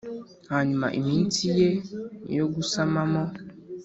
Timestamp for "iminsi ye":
0.99-1.69